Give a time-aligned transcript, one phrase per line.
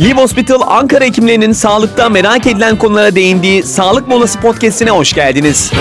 [0.00, 5.72] Live Hospital Ankara hekimlerinin sağlıkta merak edilen konulara değindiği Sağlık Molası Podcast'ine hoş geldiniz.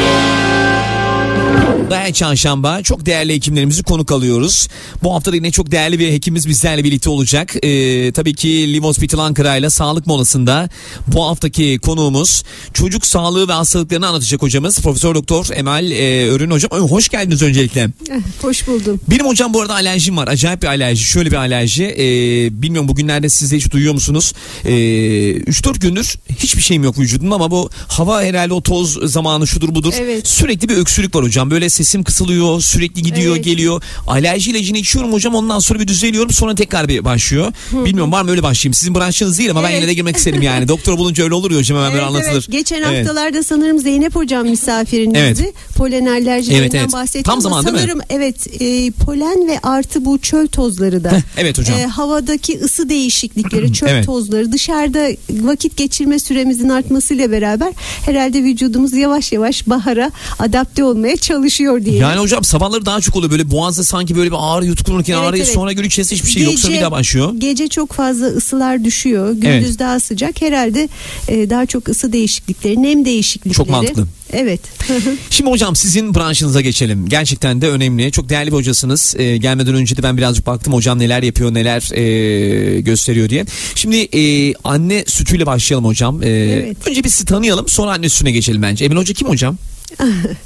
[1.90, 4.68] Her çarşamba çok değerli hekimlerimizi konuk alıyoruz.
[5.04, 7.56] Bu hafta da yine çok değerli bir hekimimiz bizlerle birlikte olacak.
[7.64, 10.70] Ee, tabii ki Live Hospital Ankara ile sağlık molasında
[11.08, 12.44] bu haftaki konuğumuz
[12.74, 16.72] çocuk sağlığı ve hastalıklarını anlatacak hocamız Profesör Doktor Emel e, Örün hocam.
[16.72, 17.90] Hoş geldiniz öncelikle.
[18.42, 19.00] Hoş buldum.
[19.10, 20.28] Benim hocam bu arada alerjim var.
[20.28, 21.04] Acayip bir alerji.
[21.04, 21.84] Şöyle bir alerji.
[21.84, 24.34] Ee, bilmiyorum bugünlerde siz de hiç duyuyor musunuz?
[24.66, 29.76] Ee, 3-4 gündür hiçbir şeyim yok vücudumda ama bu hava herhalde o toz zamanı şudur
[29.76, 29.94] budur.
[30.00, 30.28] Evet.
[30.28, 31.52] Sürekli bir öksürük var hocam.
[31.52, 33.46] Böyle sesim kısılıyor, sürekli gidiyor, Evet.
[33.46, 33.82] geliyor.
[34.08, 35.36] Alerji ilacını içiyorum hocam.
[35.36, 36.32] Ondan sonra bir düzeliyorum.
[36.32, 37.54] Sonra tekrar bir başlıyor.
[37.72, 38.74] Bilmiyorum var mı öyle başlayayım.
[38.74, 39.78] Sizin branşınız değil ama ben Evet.
[39.80, 40.68] yine de girmek isterim yani.
[40.78, 42.32] Doktor bulunca öyle olur ya hocam hemen böyle Evet, anlatılır.
[42.34, 42.52] evet.
[42.52, 43.08] Geçen Evet.
[43.08, 45.20] haftalarda sanırım Zeynep hocam misafirinizdi.
[45.44, 45.54] Evet.
[45.78, 46.94] Polen alerjilerinden Evet, evet.
[46.94, 47.24] bahsetti.
[47.24, 47.80] Tam ama zaman değil mi?
[47.80, 51.12] sanırım, evet e, polen ve artı bu çöl tozları da.
[51.12, 51.80] Heh, evet hocam.
[51.80, 54.06] E, havadaki ısı değişiklikleri, çöl Evet.
[54.06, 57.74] tozları, dışarıda vakit geçirme süremizin artmasıyla beraber
[58.06, 61.96] herhalde vücudumuz yavaş yavaş bahara adapte olmaya çalışıyor diye.
[61.98, 63.32] Yani hocam sabahları daha çok oluyor.
[63.32, 65.46] Böyle boğazda sanki böyle bir ağrı yutkunurken Evet, ağrıyor.
[65.46, 65.56] evet.
[65.56, 66.60] Sonra gün içerisinde hiçbir şey yok.
[66.60, 67.34] Sonra bir daha başlıyor.
[67.38, 69.32] Gece çok fazla ısılar düşüyor.
[69.32, 69.80] Gündüz Evet.
[69.80, 70.42] daha sıcak.
[70.42, 70.90] Herhalde
[71.28, 73.54] e, daha çok ısı değişiklikleri, nem değişiklikleri.
[73.54, 74.08] Çok mantıklı.
[74.34, 74.60] Evet.
[75.30, 77.10] Şimdi hocam sizin branşınıza geçelim.
[77.10, 78.12] Gerçekten de önemli.
[78.12, 79.16] Çok değerli bir hocasınız.
[79.18, 83.46] Ee, gelmeden önce de ben birazcık baktım hocam neler yapıyor, neler e, gösteriyor diye.
[83.76, 86.24] Şimdi e, anne sütüyle başlayalım hocam.
[86.24, 86.78] Ee, Evet.
[86.88, 88.86] Önce bir sizi tanıyalım sonra anne sütüne geçelim bence.
[88.86, 89.58] Emel Hoca kim hocam?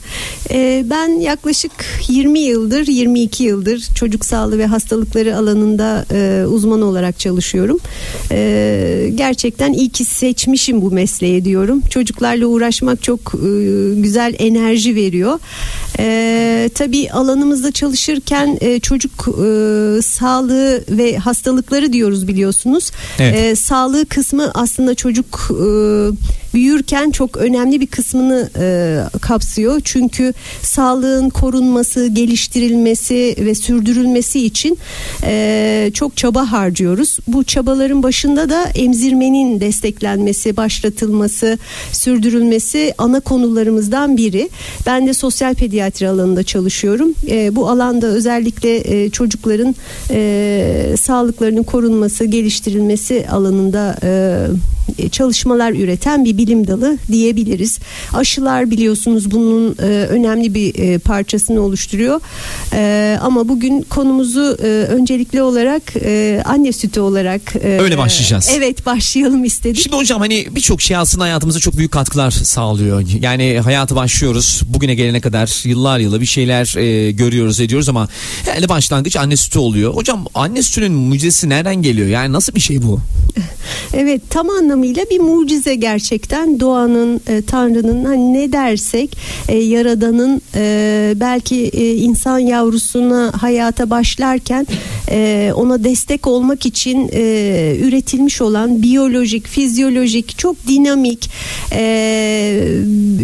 [0.52, 1.72] E, ben yaklaşık
[2.08, 7.78] 20 yıldır, 22 yıldır çocuk sağlığı ve hastalıkları alanında e, uzman olarak çalışıyorum.
[8.32, 11.82] E, gerçekten iyi ki seçmişim bu mesleği diyorum.
[11.90, 13.48] Çocuklarla uğraşmak çok e,
[13.96, 15.40] güzel enerji veriyor.
[16.00, 19.26] E, tabii alanımızda çalışırken e, çocuk
[20.04, 22.92] sağlığı ve hastalıkları diyoruz biliyorsunuz.
[23.20, 23.60] Evet.
[23.60, 25.52] Sağlığı kısmı aslında çocuk
[26.54, 29.82] büyürken çok önemli bir kısmını e, kapsıyor.
[29.84, 34.78] Çünkü sağlığın korunması, geliştirilmesi ve sürdürülmesi için
[35.24, 37.18] e, çok çaba harcıyoruz.
[37.28, 41.58] Bu çabaların başında da emzirmenin desteklenmesi, başlatılması,
[41.92, 44.50] sürdürülmesi ana konularımızdan biri.
[44.86, 47.14] Ben de sosyal pediatri alanında çalışıyorum.
[47.30, 49.76] E, bu alanda özellikle e, çocukların
[50.12, 54.48] e, sağlıklarının korunması, geliştirilmesi alanında e,
[55.12, 57.80] çalışmalar üreten bir bilim dalı diyebiliriz.
[58.14, 62.22] Aşılar biliyorsunuz bunun e, önemli bir e, parçasını oluşturuyor.
[62.74, 68.50] E, ama bugün konumuzu e, öncelikli olarak e, anne sütü olarak e, Öyle başlayacağız.
[68.58, 69.82] Evet başlayalım istedik.
[69.82, 73.04] Şimdi hocam hani birçok şey aslında hayatımıza çok büyük katkılar sağlıyor.
[73.22, 74.62] Yani hayata başlıyoruz.
[74.66, 78.08] Bugüne gelene kadar yıllar yılı bir şeyler e, görüyoruz ediyoruz ama
[78.46, 79.94] herhalde başlangıç anne sütü oluyor.
[79.94, 82.08] Hocam anne sütünün mucizesi nereden geliyor?
[82.08, 83.00] Yani nasıl bir şey bu?
[83.94, 89.18] Evet tam anlamıyla bir mucize gerçekten doğanın e, Tanrı'nın hani ne dersek
[89.48, 94.68] e, Yaradan'ın e, belki e, insan yavrusuna hayata başlarken
[95.10, 101.30] e, ona destek olmak için e, üretilmiş olan biyolojik, fizyolojik, çok dinamik,
[101.72, 101.82] e,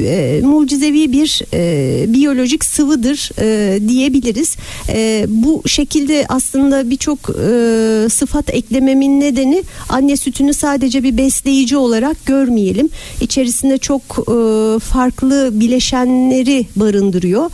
[0.08, 4.56] e, mucizevi bir e, biyolojik sıvıdır e, diyebiliriz.
[4.90, 12.26] E, bu şekilde aslında birçok e, sıfat eklememin nedeni anne sütünü sadece bir besleyici olarak
[12.26, 12.90] görmeyelim.
[13.22, 17.52] İçerisinde çok e, farklı bileşenleri barındırıyor.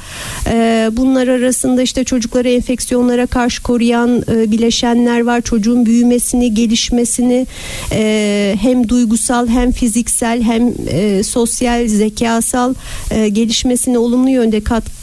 [0.48, 5.42] E, bunlar arasında işte çocukları enfeksiyonlara karşı koruyan e, bileşenler var.
[5.42, 7.48] Çocuğun büyümesini, gelişmesini
[7.92, 12.74] e, hem duygusal hem fiziksel hem e, sosyal, zekasal
[13.12, 15.03] e, gelişmesine olumlu yönde katkı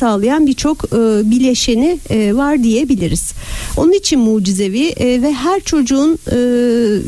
[0.00, 3.32] sağlayan birçok e, bileşeni e, var diyebiliriz.
[3.76, 6.38] Onun için mucizevi e, ve her çocuğun e,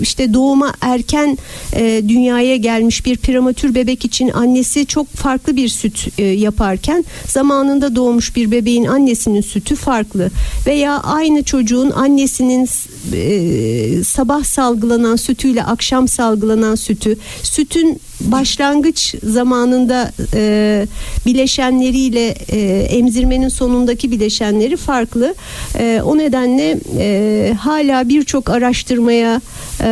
[0.03, 1.39] işte doğuma erken
[1.73, 7.97] e, dünyaya gelmiş bir prematür bebek için annesi çok farklı bir süt e, yaparken zamanında
[7.97, 10.31] doğmuş bir bebeğin annesinin sütü farklı
[10.67, 12.69] veya aynı çocuğun annesinin
[13.13, 20.87] e, sabah salgılanan sütüyle akşam salgılanan sütü sütün başlangıç zamanında e,
[21.27, 25.35] bileşenleriyle e, emzirmenin sonundaki bileşenleri farklı.
[25.79, 29.41] E, o nedenle e, hala birçok araştırmaya
[29.81, 29.91] e,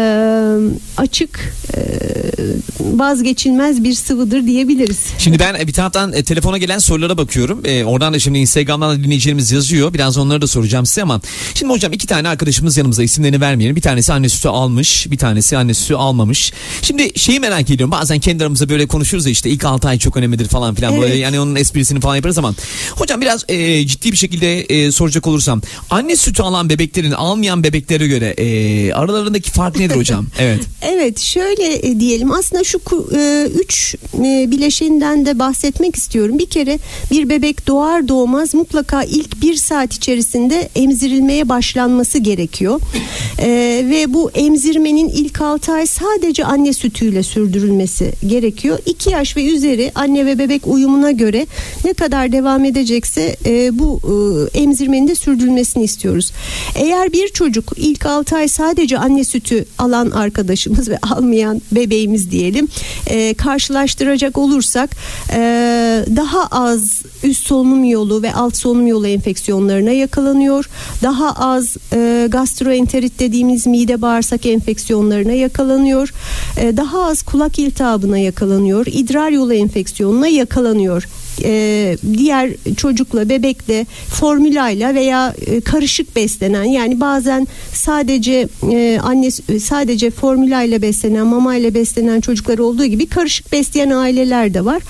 [0.96, 1.54] açık
[2.81, 4.99] vazgeçilmez bir sıvıdır diyebiliriz.
[5.19, 7.61] Şimdi ben bir taraftan e, telefona gelen sorulara bakıyorum.
[7.64, 9.94] E, oradan da şimdi Instagram'dan da dinleyicilerimiz yazıyor.
[9.94, 11.20] Biraz onları da soracağım size ama
[11.55, 13.76] şimdi hocam iki tane arkadaşımız yanımızda isimlerini vermeyelim.
[13.76, 16.52] Bir tanesi anne sütü almış, bir tanesi anne sütü almamış.
[16.82, 17.90] Şimdi şeyi merak ediyorum.
[17.90, 21.02] Bazen kendi aramızda böyle konuşuruz ya işte ilk 6 ay çok önemlidir falan filan Evet.
[21.02, 22.55] böyle yani onun esprisini falan yaparız ama
[22.90, 28.06] hocam biraz e, ciddi bir şekilde e, soracak olursam anne sütü alan bebeklerin almayan bebeklere
[28.06, 30.26] göre e, aralarındaki fark nedir hocam?
[30.40, 30.61] Evet.
[30.82, 32.80] Evet şöyle e, diyelim aslında şu
[33.14, 36.38] e, üç e, bileşiğinden de bahsetmek istiyorum.
[36.38, 36.78] Bir kere
[37.10, 42.80] bir bebek doğar doğmaz mutlaka ilk bir saat içerisinde emzirilmeye başlanması gerekiyor.
[43.90, 48.78] Ve bu emzirmenin ilk 6 ay sadece anne sütüyle sürdürülmesi gerekiyor.
[48.86, 51.46] 2 yaş ve üzeri anne ve bebek uyumuna göre
[51.84, 53.36] ne kadar devam edecekse
[53.72, 54.00] bu
[54.54, 56.32] emzirmenin de sürdürülmesini istiyoruz.
[56.74, 62.69] Eğer bir çocuk ilk 6 ay sadece anne sütü alan arkadaşımız ve almayan bebeğimiz diyelim
[63.06, 64.91] e, karşılaştıracak olursak
[65.32, 65.38] e,
[66.17, 70.70] daha az üst solunum yolu ve alt solunum yolu enfeksiyonlarına yakalanıyor.
[71.02, 76.12] Daha az e, gastroenterit dediğimiz mide bağırsak enfeksiyonlarına yakalanıyor.
[76.56, 78.87] E, daha az kulak iltihabına yakalanıyor.
[78.87, 81.06] İdrar yolu enfeksiyonuna yakalanıyor
[81.44, 90.10] e, diğer çocukla bebekle formülayla veya e, karışık beslenen yani bazen sadece e, anne sadece
[90.10, 94.82] formülayla beslenen mamayla beslenen çocuklar olduğu gibi karışık besleyen aileler de var.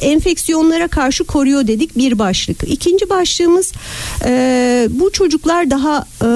[0.00, 2.56] Enfeksiyonlara karşı koruyor dedik bir başlık.
[2.66, 3.72] İkinci başlığımız
[4.24, 6.28] e, bu çocuklar daha e,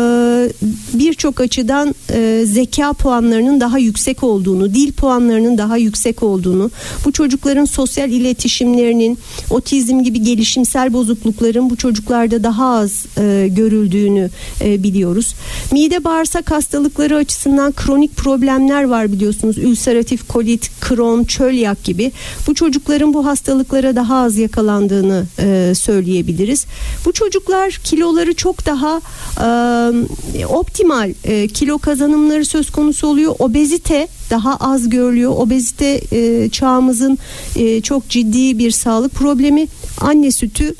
[0.92, 6.70] birçok açıdan e, zeka puanlarının daha yüksek olduğunu, dil puanlarının daha yüksek olduğunu,
[7.04, 9.18] bu çocukların sosyal iletişimlerinin
[9.60, 14.30] otizm gibi gelişimsel bozuklukların bu çocuklarda daha az e, görüldüğünü
[14.60, 15.34] e, biliyoruz.
[15.72, 19.58] Mide bağırsak hastalıkları açısından kronik problemler var biliyorsunuz.
[19.58, 22.12] Ülseratif kolit, kron, çölyak gibi.
[22.46, 26.66] Bu çocukların bu hastalıklara daha az yakalandığını e, söyleyebiliriz.
[27.04, 29.00] Bu çocuklar kiloları çok daha
[30.38, 33.34] e, optimal e, kilo kazanımları söz konusu oluyor.
[33.38, 35.32] Obezite daha az görülüyor.
[35.36, 37.18] Obezite e, çağımızın
[37.56, 39.66] e, çok ciddi bir sağlık problemi.
[40.00, 40.74] Anne sütü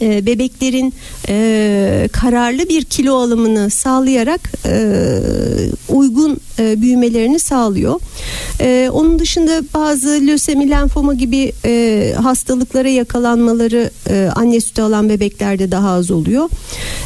[0.00, 0.94] e, bebeklerin
[1.28, 4.90] e, kararlı bir kilo alımını sağlayarak e,
[5.88, 8.00] uygun e, büyümelerini sağlıyor.
[8.60, 15.70] E, onun dışında bazı lösemi, lenfoma gibi e, hastalıklara yakalanmaları e, anne sütü alan bebeklerde
[15.70, 16.48] daha az oluyor.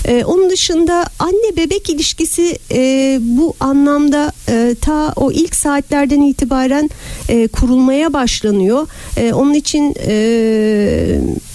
[0.05, 6.91] E, onun dışında anne bebek ilişkisi e, bu anlamda e, ta o ilk saatlerden itibaren
[7.29, 8.87] e, kurulmaya başlanıyor.
[9.17, 10.15] E, onun için e,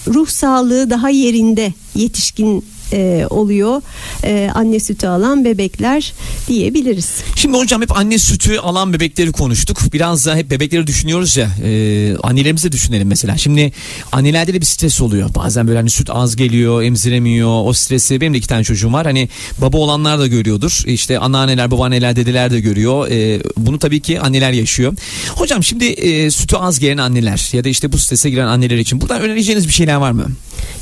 [0.07, 2.63] ruh sağlığı daha yerinde yetişkin
[2.93, 3.81] e, oluyor
[4.23, 6.13] e, anne sütü alan bebekler
[6.47, 7.09] diyebiliriz.
[7.35, 9.79] Şimdi hocam hep anne sütü alan bebekleri konuştuk.
[9.93, 11.49] Biraz da hep bebekleri düşünüyoruz ya.
[11.63, 13.37] E, annelerimizi de düşünelim mesela.
[13.37, 13.71] Şimdi
[14.11, 15.29] annelerde de bir stres oluyor.
[15.35, 17.65] Bazen böyle hani süt az geliyor, emziremiyor.
[17.65, 19.05] O stresi benim de iki tane çocuğum var.
[19.05, 20.83] Hani baba olanlar da görüyordur.
[20.85, 23.07] İşte anneanneler, babaanneler, dedeler de görüyor.
[23.11, 24.93] E, bunu tabii ki anneler yaşıyor.
[25.35, 29.01] Hocam şimdi e, sütü az gelen anneler ya da işte bu strese giren anneler için
[29.01, 30.27] buradan önereceğiniz bir şeyler var mı?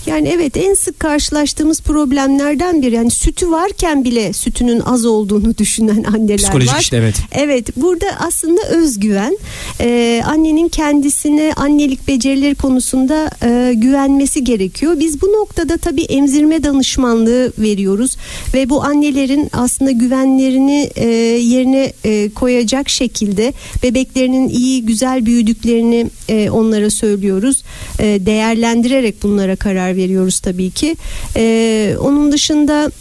[0.06, 2.96] Yani evet en sık karşılaştığımız problemlerden biri.
[2.96, 6.80] Yani sütü varken bile sütünün az olduğunu düşünen anneler Psikolojik var.
[6.80, 7.16] işte evet.
[7.32, 9.38] Evet burada aslında özgüven
[9.82, 15.00] e, annenin kendisine annelik becerileri konusunda e, güvenmesi gerekiyor.
[15.00, 18.18] Biz bu noktada tabii emzirme danışmanlığı veriyoruz
[18.54, 21.08] ve bu annelerin aslında güvenlerini e,
[21.38, 23.54] yerine e, koyacak şekilde
[23.84, 27.64] bebeklerinin iyi güzel büyüdüklerini e, onlara söylüyoruz.
[28.00, 30.96] E, değerlendirerek bunlara karar veriyoruz tabii ki.
[31.36, 32.92] E, onun dışında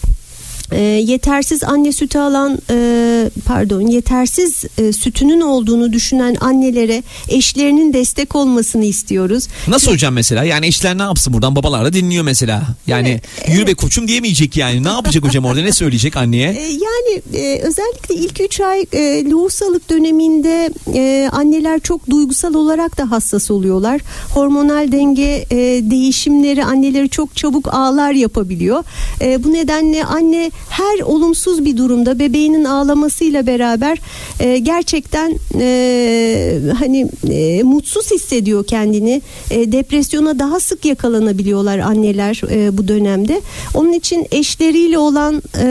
[0.73, 8.37] e, yetersiz anne sütü alan e, pardon yetersiz e, sütünün olduğunu düşünen annelere eşlerinin destek
[8.37, 9.49] olmasını istiyoruz.
[9.68, 10.44] Nasıl hocam mesela?
[10.44, 11.56] Yani eşler ne yapsın buradan?
[11.56, 12.62] Babalar da dinliyor mesela.
[12.87, 14.85] Yani yürü be koçum diyemeyecek yani.
[14.85, 15.61] Ne yapacak hocam orada?
[15.61, 16.50] Ne söyleyecek anneye?
[16.50, 22.99] E, yani e, özellikle ilk 3 ay e, lohusalık döneminde e, anneler çok duygusal olarak
[22.99, 24.00] da hassas oluyorlar.
[24.35, 25.56] Hormonal denge e,
[25.90, 28.85] değişimleri anneleri çok çabuk ağlar yapabiliyor.
[29.20, 33.98] E, bu nedenle anne her olumsuz bir durumda bebeğinin ağlamasıyla beraber
[34.40, 39.22] e, gerçekten e, hani e, mutsuz hissediyor kendini.
[39.50, 43.40] E, depresyona daha sık yakalanabiliyorlar anneler e, bu dönemde.
[43.75, 45.66] Onun için eşleriyle olan e,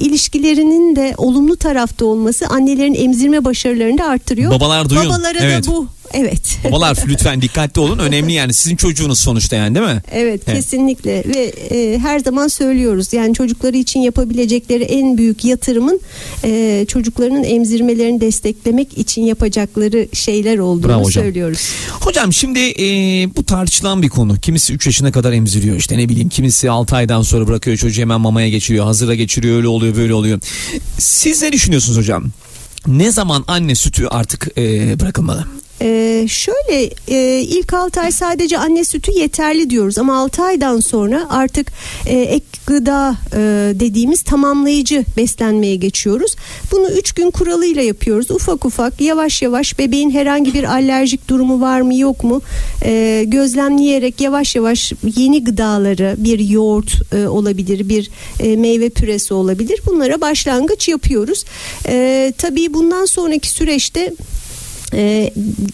[0.00, 4.50] ilişkilerinin de olumlu tarafta olması annelerin emzirme başarılarını da arttırıyor.
[4.50, 5.04] Babalar duyun.
[5.04, 5.66] Babalara Evet.
[5.66, 6.58] da bu Evet.
[6.64, 7.98] Babalar lütfen dikkatli olun.
[7.98, 10.02] Önemli yani sizin çocuğunuz sonuçta yani değil mi?
[10.12, 10.56] Evet, Evet.
[10.56, 16.00] kesinlikle ve e, her zaman söylüyoruz yani çocukları için yapabilecekleri en büyük yatırımın
[16.44, 21.24] e, çocuklarının emzirmelerini desteklemek için yapacakları şeyler olduğunu Bravo hocam.
[21.24, 21.58] söylüyoruz.
[22.00, 22.84] Hocam şimdi e,
[23.36, 24.36] bu tartışılan bir konu.
[24.40, 26.28] Kimisi 3 yaşına kadar emziriyor işte ne bileyim.
[26.28, 28.84] Kimisi 6 aydan sonra bırakıyor çocuğu hemen mamaya geçiriyor.
[28.84, 30.40] Hazıra geçiriyor öyle oluyor böyle oluyor.
[30.98, 32.24] Siz ne düşünüyorsunuz hocam?
[32.86, 35.44] Ne zaman anne sütü artık e, bırakılmalı?
[35.86, 41.26] Ee, şöyle e, ilk 6 ay sadece anne sütü yeterli diyoruz ama 6 aydan sonra
[41.30, 41.72] artık
[42.06, 43.38] e, ek gıda e,
[43.80, 46.36] dediğimiz tamamlayıcı beslenmeye geçiyoruz.
[46.72, 48.30] Bunu 3 gün kuralıyla yapıyoruz.
[48.30, 52.42] Ufak ufak yavaş yavaş bebeğin herhangi bir alerjik durumu var mı yok mu
[52.84, 59.80] e, gözlemleyerek yavaş yavaş yeni gıdaları bir yoğurt e, olabilir bir e, meyve püresi olabilir
[59.86, 61.44] bunlara başlangıç yapıyoruz.
[61.88, 64.12] E, tabii bundan sonraki süreçte
[64.94, 65.30] ee,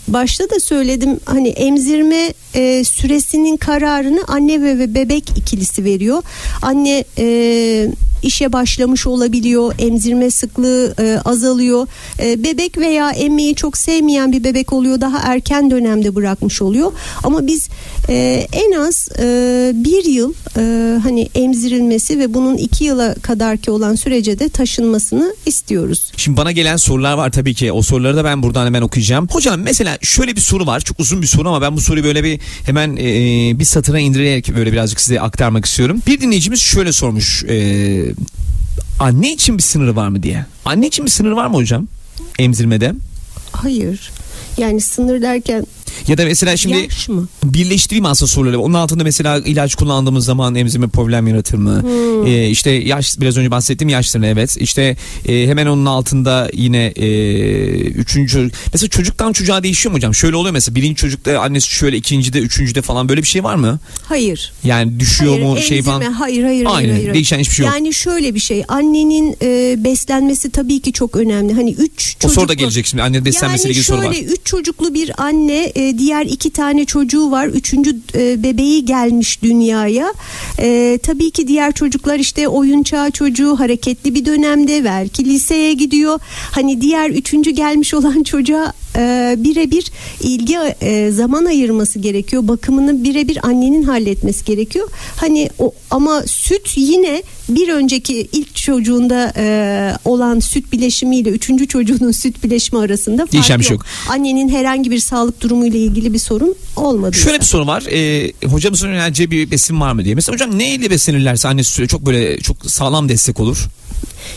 [0.08, 6.22] başta da söyledim hani emzirme e, süresinin kararını anne ve bebek ikilisi veriyor.
[6.62, 7.88] Anne e,
[8.22, 11.86] işe başlamış olabiliyor, emzirme sıklığı e, azalıyor.
[12.22, 16.92] E, bebek veya emmeyi çok sevmeyen bir bebek oluyor, daha erken dönemde bırakmış oluyor.
[17.22, 17.68] Ama biz
[18.08, 23.94] e, en az e, bir yıl e, hani emzirilmesi ve bunun iki yıla kadarki olan
[23.94, 26.12] sürece de taşınmasını istiyoruz.
[26.16, 27.72] Şimdi bana gelen sorular var tabii ki.
[27.72, 29.28] O soruları da ben buradan hemen okuyacağım.
[29.30, 30.80] Hocam mesela şöyle bir soru var.
[30.80, 33.04] Çok uzun bir soru ama ben bu soruyu böyle bir hemen e,
[33.58, 36.02] bir satıra indirerek böyle birazcık size aktarmak istiyorum.
[36.06, 37.44] Bir dinleyicimiz şöyle sormuş.
[37.44, 38.11] E,
[39.00, 40.46] anne için bir sınırı var mı diye.
[40.64, 41.88] Anne için bir sınır var mı hocam?
[42.38, 42.92] Emzirmede.
[43.52, 44.10] Hayır.
[44.58, 45.66] Yani sınır derken
[46.08, 47.28] Ya da mesela şimdi yaş mı?
[47.44, 48.60] birleştireyim aslında soruları.
[48.60, 51.82] Onun altında mesela ilaç kullandığımız zaman emzirme problem yaratır mı?
[51.82, 52.26] Hmm.
[52.26, 54.56] Ee, işte yaş biraz önce bahsettiğim yaşlarına evet.
[54.60, 54.96] İşte
[55.28, 57.06] e, hemen onun altında yine e,
[57.80, 60.14] üçüncü mesela çocuktan çocuğa değişiyor mu hocam?
[60.14, 63.78] Şöyle oluyor mesela birinci çocukta annesi şöyle ikincide üçüncüde falan böyle bir şey var mı?
[64.04, 64.52] Hayır.
[64.64, 66.12] Yani düşüyor Hayır, mu şey emzirme, falan?
[66.12, 66.76] Hayır hayır hayır.
[66.78, 67.14] Aynen, hayır.
[67.14, 67.74] değişen hiçbir şey yok.
[67.74, 71.52] Yani şöyle bir şey annenin e, beslenmesi tabii ki çok önemli.
[71.54, 72.40] Hani üç O çocuklu.
[72.40, 73.02] soru da gelecek şimdi.
[73.02, 74.14] Anne beslenmesiyle yani ilgili soru var.
[74.14, 77.46] şöyle üç çocuklu bir anne e, diğer iki tane çocuğu var.
[77.46, 80.12] Üçüncü e, bebeği gelmiş dünyaya.
[80.58, 86.20] E, tabii ki diğer çocuklar işte oyun çağı çocuğu hareketli bir dönemde belki liseye gidiyor.
[86.50, 92.48] Hani diğer üçüncü gelmiş olan çocuğa e, birebir ilgi e, zaman ayırması gerekiyor.
[92.48, 94.88] Bakımını birebir annenin halletmesi gerekiyor.
[95.16, 102.12] Hani o ama süt yine bir önceki ilk çocuğunda e, olan süt bileşimiyle üçüncü çocuğunun
[102.12, 103.84] süt bileşimi arasında fark Değişen şey yok.
[104.08, 107.16] Annenin herhangi bir sağlık durumuyla ilgili bir sorun olmadı.
[107.16, 107.82] Şöyle bir soru var.
[107.92, 110.14] Ee, hocamızın önereceği bir besin var mı diye.
[110.14, 113.68] Mesela hocam neyle beslenirlerse anne sütü çok böyle çok sağlam destek olur.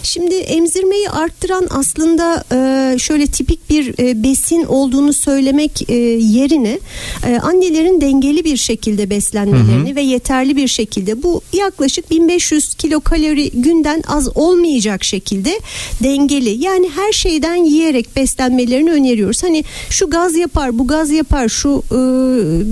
[0.04, 6.80] Şimdi emzirmeyi arttıran aslında e, şöyle tipik bir e, besin olduğunu söylemek e, yerine
[7.28, 14.04] e, annelerin dengeli bir şekilde beslenmelerini ve yeterli bir şekilde bu yaklaşık 1500 kilokalori günden
[14.08, 15.60] az olmayacak şekilde
[16.04, 19.44] dengeli yani her şeyden yiyerek beslenmelerini öneriyoruz.
[19.44, 21.96] Hani şu gaz yapar bu gaz yapar şu e,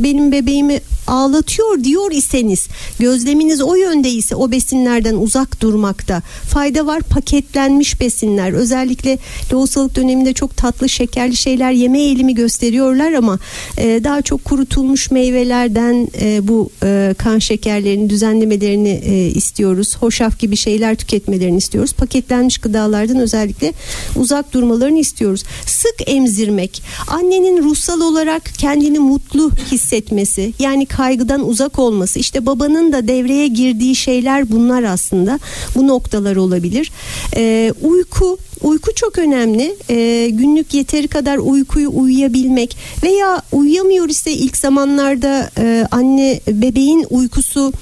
[0.04, 2.68] benim bebeğimi ağlatıyor diyor iseniz
[3.00, 6.22] gözleminiz o yönde ise o besinlerden uzak durmakta.
[6.50, 8.54] Fayda var paketlenmiş besinler.
[8.54, 9.18] Özellikle
[9.54, 13.40] lohusalık döneminde çok tatlı şekerli şeyler yeme eğilimi gösteriyorlar ama
[13.78, 19.98] e, daha çok kurutulmuş meyvelerden e, bu e, kan şekerlerini düzenlemelerini e, istiyoruz.
[20.00, 21.94] Hoşaf gibi şeyler tüketmelerini istiyoruz.
[21.94, 23.74] Paketlenmiş gıdalardan özellikle
[24.16, 25.44] uzak durmalarını istiyoruz.
[25.66, 32.20] Sık emzirmek annenin ruhsal olarak kendini mutlu hissetmesi yani kaygıdan uzak olması.
[32.20, 35.40] İşte babanın da devreye girdiği şeyler bunlar aslında.
[35.76, 36.92] Bu noktalar olabilir.
[37.36, 39.76] Ee, uyku uyku çok önemli.
[39.90, 47.74] Ee, günlük yeteri kadar uykuyu uyuyabilmek veya uyuyamıyor ise ilk zamanlarda e, anne bebeğin uykusu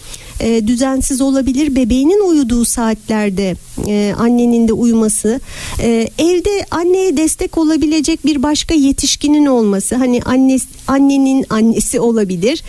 [0.41, 1.75] e, düzensiz olabilir.
[1.75, 3.55] Bebeğinin uyuduğu saatlerde
[3.87, 5.39] e, annenin de uyuması,
[5.79, 10.57] e, evde anneye destek olabilecek bir başka yetişkinin olması, hani anne
[10.87, 12.63] annenin annesi olabilir,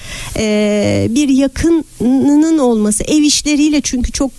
[1.14, 4.30] bir yakınının olması, ev işleriyle çünkü çok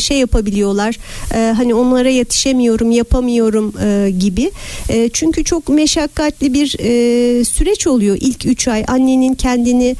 [0.00, 0.98] şey yapabiliyorlar.
[1.30, 3.72] Hani onlara yetişemiyorum, yapamıyorum
[4.18, 4.50] gibi.
[5.12, 6.68] Çünkü çok meşakkatli bir
[7.44, 9.96] süreç oluyor ilk 3 ay annenin kendini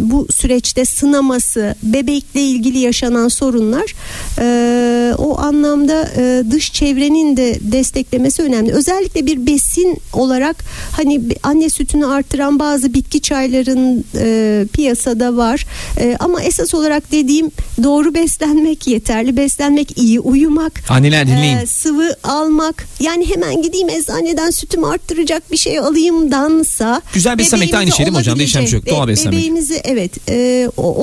[0.00, 3.94] bu süreçte sınaması olması, bebekle ilgili yaşanan sorunlar
[4.38, 8.72] e, o anlamda e, dış çevrenin de desteklemesi önemli.
[8.72, 15.66] Özellikle bir besin olarak hani anne sütünü artıran bazı bitki çayların e, piyasada var.
[16.00, 17.50] E, ama esas olarak dediğim
[17.82, 20.72] doğru beslenmek, yeterli beslenmek, iyi uyumak.
[20.88, 21.56] Anneler dinleyin.
[21.56, 22.86] e, sıvı almak.
[23.00, 27.02] Yani hemen gideyim eczaneden sütümü arttıracak bir şey alayımdansa.
[27.14, 28.38] Güzel beslenmek de aynı şey değil mi hocam?
[28.38, 28.86] Değişen bir şey yok.
[28.86, 29.38] be- beslenmek.
[29.38, 30.94] Bebeğimizi evet e, o-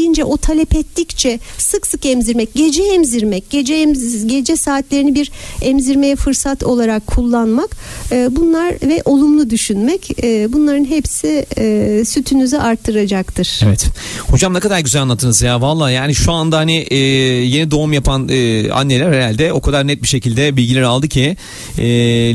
[0.00, 5.30] olabildiğince o talep ettikçe sık sık emzirmek, gece emzirmek, gece emz- gece saatlerini bir
[5.62, 7.76] emzirmeye fırsat olarak kullanmak.
[8.12, 10.10] e, bunlar ve olumlu düşünmek.
[10.24, 13.60] e, bunların hepsi e, sütünüzü arttıracaktır.
[13.64, 13.86] Evet.
[14.28, 15.60] Hocam ne kadar güzel anlattınız ya.
[15.60, 20.02] Vallahi yani şu anda hani e, yeni doğum yapan e, anneler herhalde o kadar net
[20.02, 21.36] bir şekilde bilgiler aldı ki
[21.78, 21.84] e,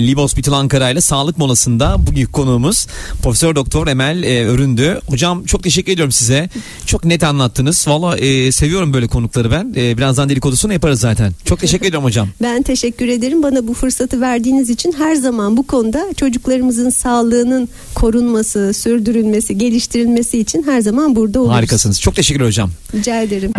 [0.08, 2.88] Live Hospital Ankara ile sağlık molasında bugün konuğumuz
[3.24, 5.00] Profesör Doktor Emel e, Öründü.
[5.08, 6.50] Hocam çok teşekkür ediyorum size.
[6.86, 7.55] Çok net anlattınız.
[7.64, 9.74] Vallahi e, seviyorum böyle konukları ben.
[9.76, 11.32] E, birazdan dedikodusunu yaparız zaten.
[11.46, 12.28] Çok teşekkür ediyorum hocam.
[12.42, 13.44] Ben teşekkür ederim.
[13.44, 20.64] Bana bu fırsatı verdiğiniz için her zaman bu konuda çocuklarımızın sağlığının korunması, sürdürülmesi, geliştirilmesi için
[20.64, 21.56] her zaman burada oluruz.
[21.56, 22.02] Harikasınız.
[22.02, 22.70] Çok teşekkür hocam.
[22.94, 23.52] Rica ederim.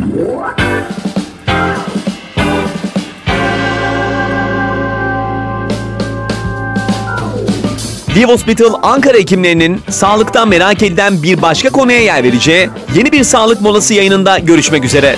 [8.16, 13.60] Live Hospital Ankara hekimlerinin sağlıktan merak edilen bir başka konuya yer vereceği yeni bir sağlık
[13.60, 15.16] molası yayınında görüşmek üzere.